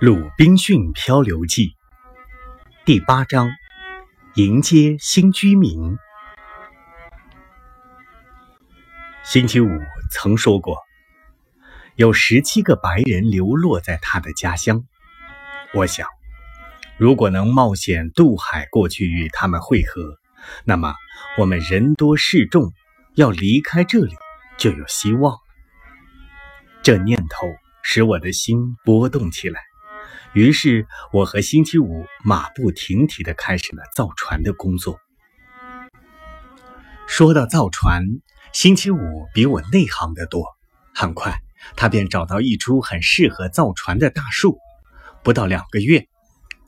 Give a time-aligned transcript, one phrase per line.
[0.06, 1.70] 《鲁滨逊漂流记》
[2.86, 3.50] 第八章：
[4.36, 5.98] 迎接新居民。
[9.24, 9.68] 星期五
[10.12, 10.78] 曾说过，
[11.96, 14.84] 有十七个白人流落在他的家乡。
[15.74, 16.06] 我想，
[16.96, 20.16] 如果能冒险渡海过去与他们会合，
[20.64, 20.94] 那么
[21.38, 22.72] 我们人多势众，
[23.16, 24.14] 要离开这里
[24.58, 25.36] 就有希望。
[26.84, 27.48] 这念头
[27.82, 29.60] 使我的心波动起来。
[30.34, 35.00] 于是，我和星期五马不停蹄地开始了造船的工作。
[37.06, 38.04] 说到造船，
[38.52, 40.44] 星期五比我内行得多。
[40.94, 41.40] 很快，
[41.76, 44.58] 他便找到一株很适合造船的大树。
[45.24, 46.06] 不到两个月，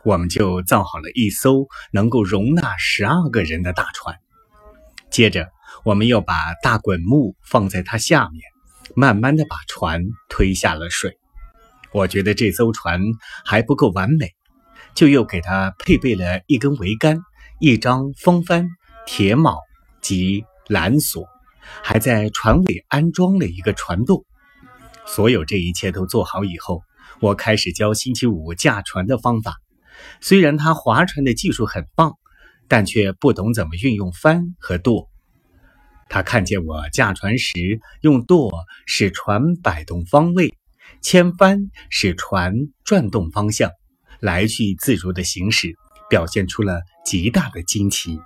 [0.05, 4.17] 我们就造好了一艘能够容纳十二个人的大船。
[5.11, 5.51] 接着，
[5.85, 8.43] 我们又把大滚木放在它下面，
[8.97, 11.20] 慢慢地把船推下了水。
[11.93, 13.01] 我觉得这艘船
[13.45, 14.31] 还不够完美，
[14.95, 17.21] 就又给它配备了一根桅杆、
[17.59, 18.69] 一张风帆、
[19.07, 19.57] 铁锚
[20.01, 21.27] 及缆索，
[21.83, 24.25] 还在船尾安装了一个船舵。
[25.05, 26.83] 所有这一切都做好以后，
[27.21, 29.57] 我开始教星期五驾船的方法。
[30.21, 32.15] 虽然他划船的技术很棒，
[32.69, 35.09] 但却不懂怎么运用帆和舵。
[36.09, 38.53] 他看见我驾船时用舵
[38.87, 40.55] 使船摆动方位。
[41.03, 43.71] 千帆使船转动方向，
[44.21, 45.75] 来去自如的行驶，
[46.09, 48.21] 表现出了极大的惊奇。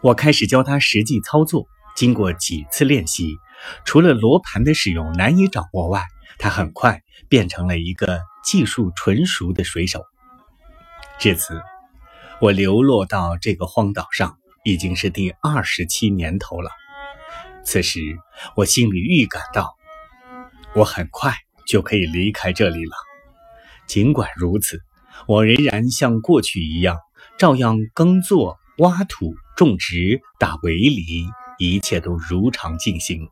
[0.00, 3.36] 我开始教他实际操作，经过几次练习，
[3.84, 6.06] 除了罗盘的使用难以掌握外，
[6.38, 10.04] 他很快变成了一个技术纯熟的水手。
[11.18, 11.60] 至此，
[12.40, 16.70] 我流落到这个荒岛上已经是第二十七年头了。
[17.64, 18.00] 此时，
[18.54, 19.79] 我心里预感到。
[20.72, 21.34] 我很快
[21.66, 22.92] 就可以离开这里了。
[23.88, 24.80] 尽管如此，
[25.26, 26.96] 我仍然像过去一样，
[27.36, 31.26] 照样耕作、挖土、种植、打围篱，
[31.58, 33.28] 一切都如常进行。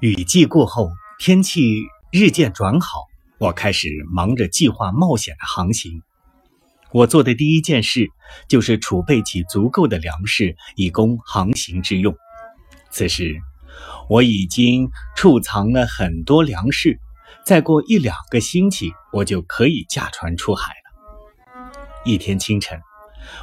[0.00, 0.90] 雨季过后，
[1.20, 1.76] 天气
[2.10, 3.04] 日渐转好，
[3.38, 6.02] 我开始忙着计划冒险的航行。
[6.90, 8.10] 我做的第一件事
[8.48, 12.12] 就是储备起足够的粮食，以供航行之用。
[12.90, 13.40] 此时。
[14.08, 16.98] 我已经储藏了很多粮食，
[17.44, 21.72] 再过一两个星期，我就可以驾船出海了。
[22.04, 22.80] 一天清晨，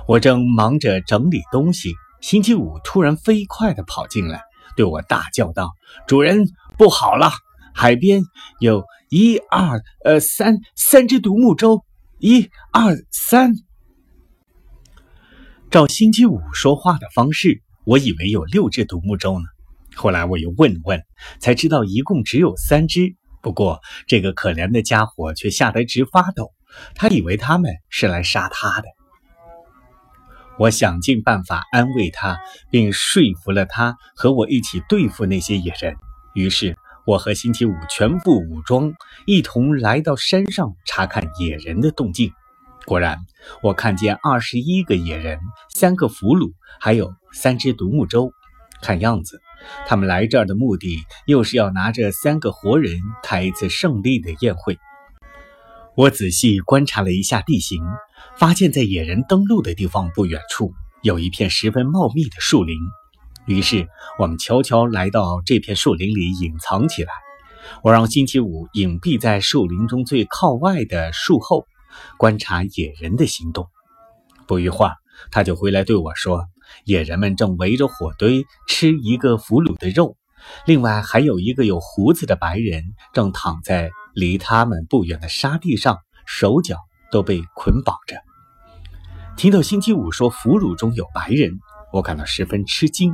[0.07, 4.41] 我正忙着整理东西，星期五突然飞快地跑进来，
[4.75, 5.71] 对我大叫道
[6.07, 6.45] ：“主人，
[6.77, 7.31] 不好了！
[7.73, 8.23] 海边
[8.59, 11.83] 有一二呃三三只独木舟，
[12.19, 13.53] 一二三。”
[15.71, 19.45] 照星期五说话的方式，我以为有六只独木舟呢。
[20.01, 21.03] 后来我又问问，
[21.39, 23.15] 才知道一共只有三只。
[23.39, 26.49] 不过这个可怜的家伙却吓得直发抖，
[26.95, 28.87] 他以为他们是来杀他的。
[30.57, 32.39] 我想尽办法安慰他，
[32.71, 35.95] 并说服了他和我一起对付那些野人。
[36.33, 36.75] 于是，
[37.05, 38.91] 我和星期五全副武装，
[39.27, 42.31] 一同来到山上查看野人的动静。
[42.87, 43.19] 果然，
[43.61, 45.37] 我看见二十一个野人，
[45.69, 48.31] 三个俘虏，还有三只独木舟。
[48.81, 49.39] 看样子。
[49.87, 54.77] 他们来这儿的目的，又是要拿着三个活人开一次胜利的宴会。
[55.95, 57.83] 我仔细观察了一下地形，
[58.37, 62.77] 发现，在野人登陆的地方不远处，有一片十分茂密的树林。
[63.45, 67.11] 于是，我们悄悄来到这片树林里隐藏起来。
[67.83, 71.65] 我让星期五隐蔽在树林中最靠外的树后，
[72.17, 73.67] 观察野人的行动。
[74.47, 74.95] 不一会儿，
[75.29, 76.45] 他就回来对我说。
[76.85, 80.17] 野人们正围着火堆吃一个俘虏的肉，
[80.65, 82.83] 另外还有一个有胡子的白人
[83.13, 86.77] 正躺在离他们不远的沙地上，手脚
[87.11, 88.17] 都被捆绑着。
[89.37, 91.59] 听到星期五说俘虏中有白人，
[91.91, 93.13] 我感到十分吃惊。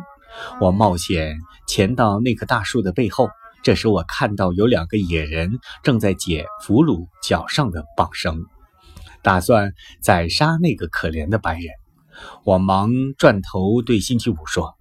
[0.60, 1.38] 我冒险
[1.68, 3.30] 潜到那棵大树的背后，
[3.64, 8.46] 这时我看到有两个野人正在解俘虏脚上的绑绳，
[9.24, 9.72] 打算
[10.02, 11.72] 宰杀那个可怜的白人。
[12.44, 14.76] 我忙转头对星期五说：“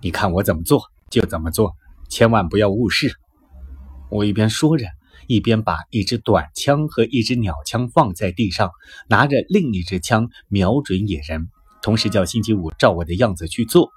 [0.00, 1.74] 你看我怎么做就怎么做，
[2.08, 3.14] 千万不要误事。”
[4.10, 4.86] 我一边说着，
[5.26, 8.70] 一边把一支短枪和一支鸟枪放在地上，
[9.08, 11.48] 拿着另一支枪瞄准野人，
[11.82, 13.90] 同时叫星期五照我的样子去做。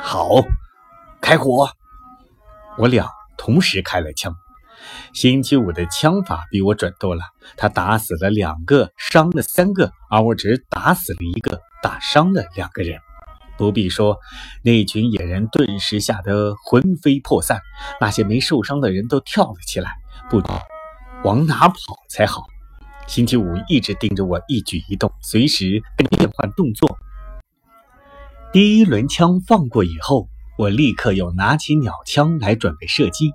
[0.00, 0.28] 好，
[1.20, 1.68] 开火！
[2.78, 4.34] 我俩同时开了枪。
[5.12, 7.22] 星期五的枪法比我准多了，
[7.56, 12.98] 他打死了两个，伤了三个，而我只打死了一个，打伤了两个人。
[13.58, 14.18] 不必说，
[14.62, 17.60] 那群野人顿时吓得魂飞魄散，
[18.00, 19.92] 那些没受伤的人都跳了起来，
[20.30, 20.48] 不知
[21.22, 21.76] 往哪跑
[22.08, 22.46] 才好。
[23.06, 26.98] 星期五一直盯着我一举一动，随时变换动作。
[28.52, 33.32] 第一轮枪放过以后，我立刻又拿起鸟枪来准备射击。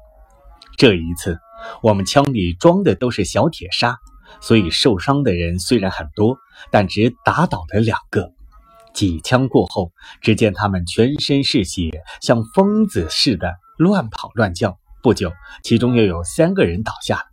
[0.78, 1.40] 这一次，
[1.82, 3.98] 我们枪里装的都是小铁砂，
[4.42, 6.38] 所以受伤的人虽然很多，
[6.72, 8.32] 但只打倒了两个。
[8.94, 9.92] 几枪过后，
[10.22, 14.78] 只见他们全身是血，像疯子似的乱跑乱叫。
[15.02, 15.32] 不久，
[15.64, 17.24] 其中又有三个人倒下了。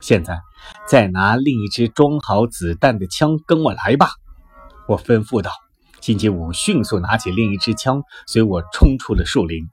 [0.00, 0.40] 现在，
[0.88, 4.14] 再拿另一支装好子弹的枪跟我来吧，
[4.88, 5.52] 我吩咐道。
[6.00, 9.68] 星期五迅速拿起另一支枪，随我冲出了树林。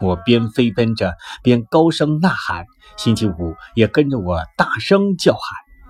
[0.00, 2.64] 我边飞奔着，边高声呐喊。
[2.96, 5.40] 星期五也跟着我大声叫喊。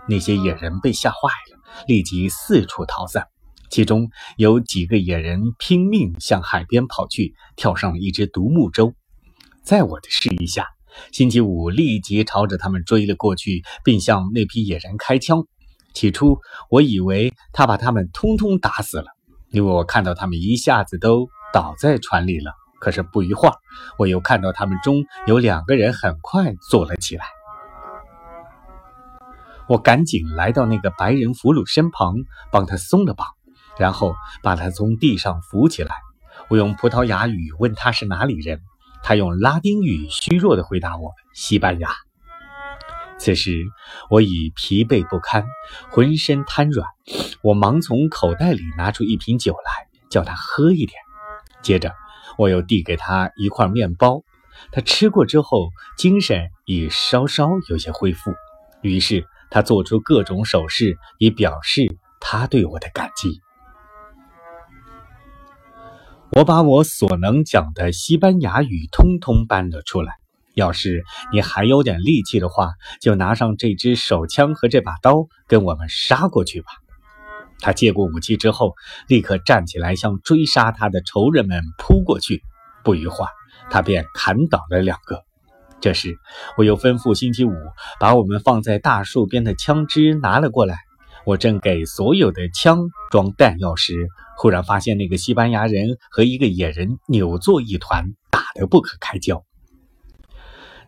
[0.08, 3.26] 那些野人被吓坏了，立即四处逃散。
[3.70, 4.08] 其中
[4.38, 8.94] 有几个野人拼命向海边跑去，跳上了一只独木舟。
[9.62, 10.66] 在我的示意下，
[11.12, 15.44] 星期五立即朝着他们追了过去，并向那批野人开枪。
[15.92, 16.38] 起初，
[16.70, 19.06] 我以为他把他们通通打死了，
[19.50, 22.52] 因为我看到他们一下子都倒在船里了。
[22.80, 23.54] 可是不一会儿，
[23.98, 27.24] 我又看到他们中有两个人很快坐了起来。
[29.68, 32.14] 我赶紧来到那个白人俘虏身旁，
[32.50, 33.26] 帮他松了绑。
[33.78, 35.94] 然后把他从地上扶起来。
[36.48, 38.60] 我用葡萄牙语问他是哪里人，
[39.04, 41.88] 他用拉丁语虚弱地回答我：“西班牙。”
[43.20, 43.64] 此时
[44.10, 45.44] 我已疲惫不堪，
[45.92, 46.88] 浑身瘫软。
[47.40, 51.00] 我忙从口袋里拿出一瓶酒来，叫他喝一点。
[51.62, 51.94] 接着
[52.38, 54.22] 我又递给他一块面包。
[54.72, 58.32] 他吃过之后，精神已稍稍有些恢复。
[58.80, 63.40] 于是他做出各种手势，以表示他对我的感激。
[66.32, 70.14] 我把我所能讲的西班牙语通通搬了出来。
[70.54, 76.68] 要是你还有点力气的话，就拿上这支手枪和这把刀，跟我们杀过去吧。
[77.60, 78.74] 他接过武器之后，
[79.08, 82.42] 立刻站起来，向追杀他的仇人们扑过去。
[82.84, 83.30] 不一会儿，
[83.70, 85.24] 他便砍倒了两个。
[85.80, 86.16] 这时，
[86.56, 87.52] 我又吩咐星期五
[88.00, 90.78] 把我们放在大树边的枪支拿了过来。
[91.24, 94.08] 我正给所有的枪装弹药时，
[94.38, 99.44] 忽然发现那个西班牙人和一个野人扭作一团，打得不可开交。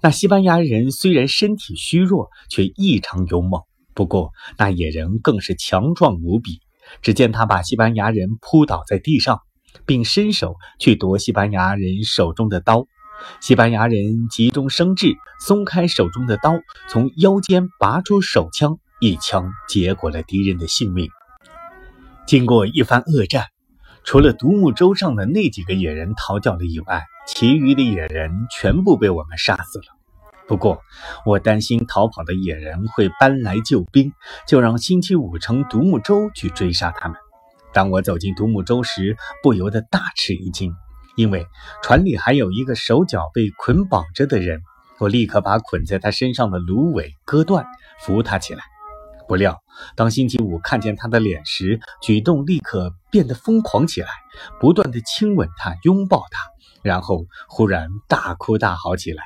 [0.00, 3.62] 那西班牙人虽然身体虚弱，却异常勇猛。
[3.94, 6.60] 不过那野人更是强壮无比。
[7.02, 9.40] 只见他把西班牙人扑倒在地上，
[9.87, 12.87] 并伸手去夺西班牙人手中的刀。
[13.40, 16.54] 西班牙人急中生智，松开手中的刀，
[16.88, 18.78] 从腰间拔出手枪。
[19.02, 21.08] 一枪结果了敌人的性命。
[22.26, 23.46] 经过一番恶战，
[24.04, 30.00] 除了独木舟上的那几个野人逃掉了以外，其余的野人全部被我们杀死了。
[30.50, 30.82] 不过，
[31.25, 34.12] 我担心逃跑的野人会搬来救兵，
[34.49, 37.17] 就让星期五乘独木舟去追杀他们。
[37.73, 40.75] 当我走进独木舟时，不由得大吃一惊，
[41.14, 41.47] 因为
[41.85, 44.61] 船里还有一个手脚被捆绑着的人。
[44.99, 47.64] 我立刻把捆在他身上的芦苇割断，
[48.00, 48.64] 扶他起来。
[49.29, 49.62] 不料，
[49.94, 54.08] 当星期五看见他的脸时，举动立刻变得疯狂起来，
[54.58, 56.41] 不断的亲吻他，拥抱他，
[56.82, 59.23] 然后忽然大哭大嚎起来。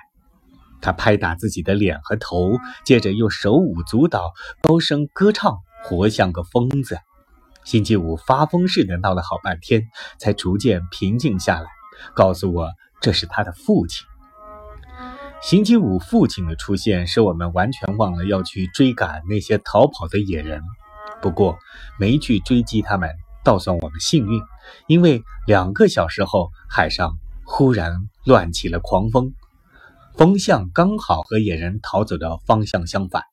[0.84, 6.98] 他拍打自己的脸和头，接着又手舞足蹈，高声歌唱，活像个疯子。
[7.64, 9.88] 星期五发疯似的闹了好半天，
[10.20, 11.66] 才逐渐平静下来，
[12.14, 12.68] 告诉我
[13.00, 14.06] 这是他的父亲。
[15.40, 20.60] 星期五父亲的出现，使我们完全忘了要去追赶那些逃跑的野人。
[21.22, 21.56] 不过，
[21.98, 23.08] 没去追击他们，
[23.42, 24.42] 倒算我们幸运，
[24.86, 27.94] 因为两个小时后，海上忽然
[28.26, 29.32] 乱起了狂风，
[30.16, 33.24] 风向刚好和野人逃走的方向相反，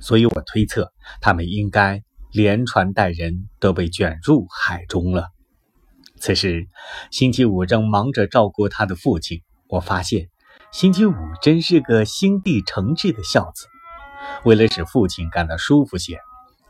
[0.00, 5.30] 所以我推测他们应该连船带人都被卷入海中了。
[6.16, 6.68] 此时，
[7.10, 10.28] 星期五正忙着照顾他的父亲，我发现。
[10.70, 13.66] 星期五真是个心地诚挚的孝子。
[14.44, 16.18] 为了使父亲感到舒服些，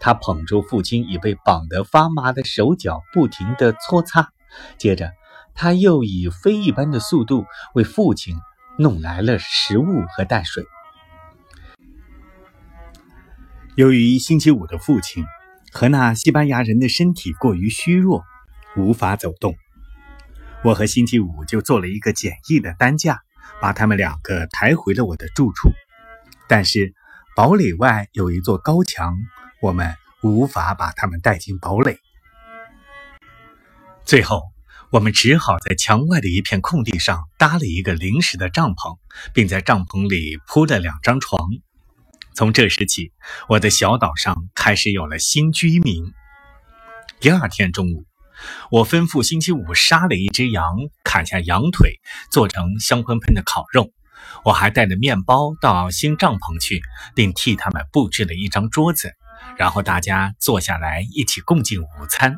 [0.01, 4.31] 他捧住父亲已被绑得发麻的手脚，不停地搓擦。
[4.79, 5.13] 接着，
[5.55, 7.45] 他又以飞一般的速度
[7.75, 8.35] 为父亲
[8.79, 10.67] 弄来了食物和淡水。
[13.77, 15.25] 由于星期五的父亲
[15.73, 18.25] 和那西班牙人的身体过于虚弱，
[18.77, 19.55] 无法走动，
[20.63, 23.21] 我和星期五就做了一个简易的担架。
[23.61, 25.71] 把他们两个抬回了我的住处，
[26.49, 26.95] 但是
[27.37, 29.15] 堡垒外有一座高墙，
[29.61, 31.99] 我们无法把他们带进堡垒。
[34.05, 34.43] 最后，
[34.95, 38.97] 我们只好在墙外的一片空地上搭了一个临时的帐篷，
[39.33, 41.49] 并在帐篷里铺了两张床。
[42.33, 43.11] 从这时起，
[43.49, 46.05] 我的小岛上开始有了新居民。
[47.19, 48.07] 第二天中午，
[48.71, 50.65] 我吩咐星期五杀了一只羊，
[51.03, 51.99] 砍下羊腿
[52.31, 53.91] 做成香喷喷的烤肉。
[54.45, 56.81] 我还带着面包到新帐篷去，
[57.17, 59.11] 并替他们布置了一张桌子，
[59.59, 62.37] 然后大家坐下来一起共进午餐。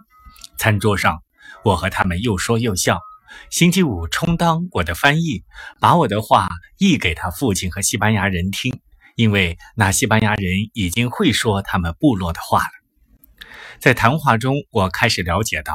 [0.57, 1.26] 餐桌上。
[1.67, 3.01] 我和他们又说又笑。
[3.51, 5.43] 星期五充当我的翻译，
[5.81, 8.81] 把我的话译给他父亲和西班牙人听，
[9.17, 12.71] 因为那西班牙人已经会说他们部落的话了。
[13.81, 15.75] 在谈话中，我开始了解到，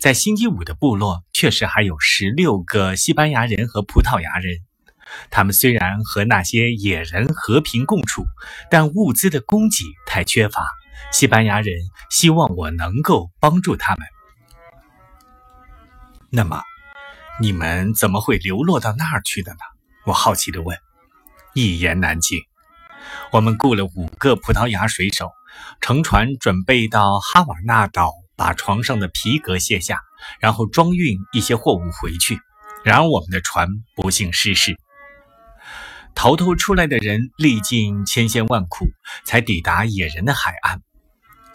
[0.00, 4.60] 在星期五的部落确实还有十六个西班牙人和葡萄牙人。
[5.30, 8.24] 他们虽然和那些野人和平共处，
[8.70, 10.66] 但物资的供给太缺乏。
[11.12, 11.74] 西班牙人
[12.10, 14.06] 希望我能够帮助他们。
[16.30, 16.60] 那么，
[17.40, 19.58] 你们怎么会流落到那儿去的呢？
[20.06, 20.76] 我好奇地问。
[21.54, 22.40] 一言难尽。
[23.30, 25.30] 我们雇了五个葡萄牙水手，
[25.80, 30.02] 乘船准备到哈瓦那岛，把床上的皮革卸下，
[30.40, 32.40] 然后装运一些货物回去。
[32.84, 34.76] 然而，我们的船不幸失事。
[36.14, 38.88] 逃脱出来的人历尽千辛万苦，
[39.24, 40.80] 才抵达野人的海岸。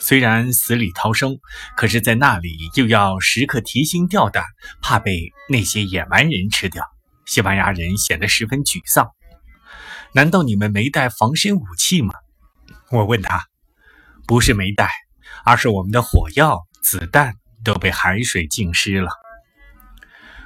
[0.01, 1.37] 虽然死里逃生，
[1.77, 4.43] 可是，在那里又要时刻提心吊胆，
[4.81, 6.83] 怕被那些野蛮人吃掉。
[7.27, 9.11] 西班牙人显得十分沮丧。
[10.13, 12.15] 难道你们没带防身武器吗？
[12.89, 13.45] 我问他。
[14.25, 14.89] 不是没带，
[15.45, 19.11] 而是我们的火药、子弹都被海水浸湿了。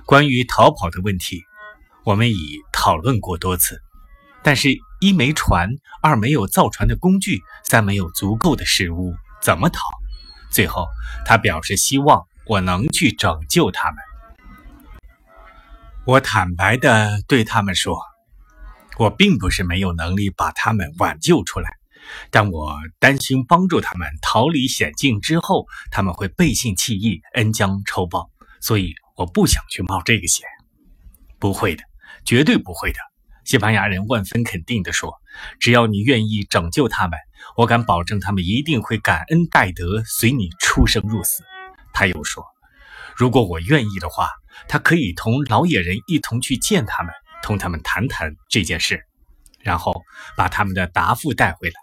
[0.06, 1.44] 关于逃跑的问题，
[2.04, 3.82] 我们已讨论过多次，
[4.44, 4.70] 但是
[5.00, 5.70] 一没船，
[6.02, 9.16] 二没有造船的工具，三没有足够的食物。
[9.46, 9.80] 怎么逃？
[10.50, 10.88] 最后，
[11.24, 13.98] 他表示希望我能去拯救他们。
[16.04, 18.02] 我坦白地对他们说，
[18.98, 21.70] 我并不是没有能力把他们挽救出来，
[22.32, 30.44] 但我担心帮助他们逃离险境之后，他们会背信弃义、恩将仇报，所以我不想去冒这个险。
[31.38, 31.84] 不会的，
[32.26, 32.98] 绝对不会的。
[33.44, 35.14] 西班牙人万分肯定地说
[35.62, 37.20] ：“只要你愿意拯救他们，
[37.56, 41.44] 我敢保证他们一定会感恩戴德，随你出生入死。”
[41.94, 42.46] 他又说
[43.16, 44.30] ：“如果我愿意的话，
[44.68, 49.02] 他可以同老野人一同去见他们，同他们谈谈这件事，
[49.62, 50.04] 然后
[50.36, 51.76] 把他们的答复带回来。”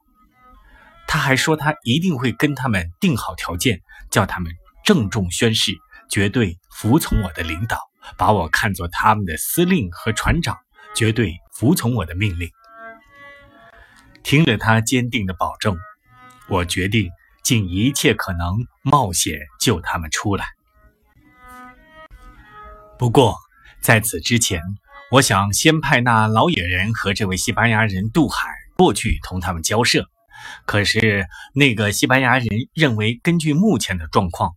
[1.08, 4.52] 他还说他一定会跟他们定好条件，叫他们
[4.84, 5.72] 郑重宣誓，
[6.10, 7.78] 绝对服从我的领导，
[8.16, 10.56] 把我看作他们的司令和船长。
[10.94, 12.50] 绝对服从我的命令。
[14.22, 15.76] 听了他坚定的保证，
[16.48, 17.10] 我决定
[17.42, 20.46] 尽一切可能冒险救他们出来。
[22.98, 23.36] 不过
[23.80, 24.60] 在此之前，
[25.10, 30.06] 我想先派那老野人和这位西班牙人渡海过去同他们交涉。
[30.66, 34.52] 可是那个西班牙人认为，根据目前的状况，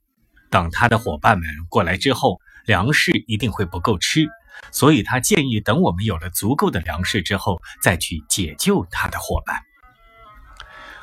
[0.50, 4.28] 等他的伙伴们过来之后，粮食一定会不够吃。
[4.72, 9.62] 所以他建议等我们有了足够的粮食之后，再去解救他的伙伴。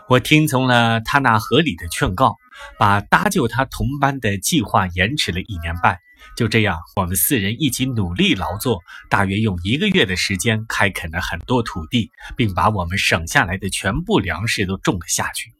[0.08, 2.36] 我听从了他那合理的劝告，
[2.78, 5.98] 把搭救他同班的计划延迟了一年半。
[6.36, 8.80] 就这样，我们四人一起努力劳作，
[9.10, 15.50] 大约用一个月的时间开垦了很多土地，并把我们省下来的全部粮食都种了下去。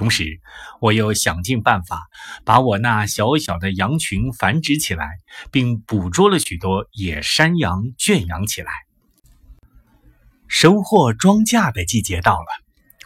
[0.00, 0.40] 同时，
[0.80, 2.08] 我又想尽办法
[2.46, 5.06] 把我那小小的羊群繁殖起来，
[5.52, 8.72] 并捕捉了许多野山羊圈养起来。
[10.48, 12.46] 收获庄稼的季节到了，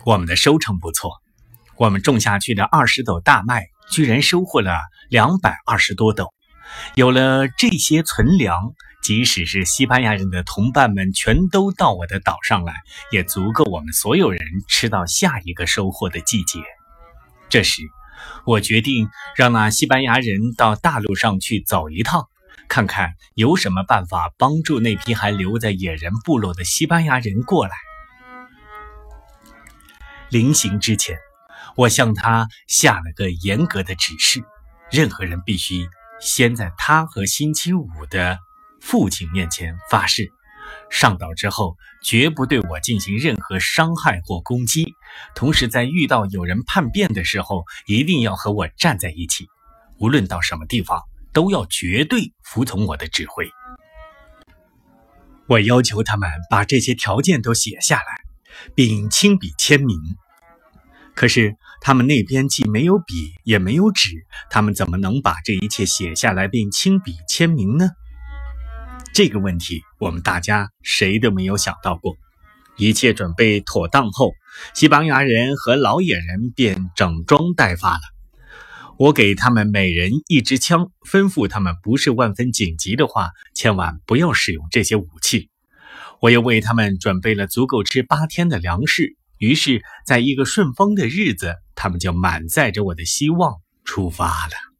[0.04, 1.10] 我们的收成不错。
[1.76, 4.78] 我们种下去的二十斗大麦，居然收获了
[5.10, 6.32] 两百二十多斗。
[6.94, 8.72] 有了这些存粮，
[9.02, 12.72] 即使是西班牙人的同伴们全都到我的岛上来，
[13.10, 16.60] 也足够我们所有人吃到下一个收获的季节。
[17.54, 17.82] 这时，
[18.44, 22.26] 我决定让那西班牙人到大陆上去走一趟，
[22.68, 27.76] 看看有什么办法帮助那批还留在野人部落的西班牙人过来。
[30.30, 31.16] 临行之前，
[31.76, 34.42] 我向他下了个严格的指示：
[34.90, 35.86] 任何人必须
[36.20, 38.36] 先在他和星期五的
[38.80, 40.32] 父亲面前发誓。
[40.90, 44.94] 上岛之后，绝不对我进行任何伤害或攻击。
[45.34, 49.46] 同时，在遇到有人叛变的时候，一定要和我站在一起。
[49.98, 51.02] 无论到什么地方，
[51.32, 53.48] 都要绝对服从我的指挥。
[55.46, 58.04] 我要求他们把这些条件都写下来，
[58.74, 59.98] 并亲笔签名。
[61.14, 67.90] 可是，他们那边既没有笔也没有纸，他们怎么能把这一切写下来并亲笔签名呢？
[69.14, 72.16] 这个问题我们大家谁都没有想到过。
[72.76, 74.32] 一切准备妥当后，
[74.74, 78.00] 西班牙人和老野人便整装待发了。
[78.98, 85.48] 我给他们每人一支枪，吩咐他们不是万分紧急的话，千万不要使用这些武器。
[86.20, 89.16] 我又为他们准备了足够吃八天的粮食。
[89.38, 94.73] 于是，在一个顺风的日子，他们就满载着我的希望出发了。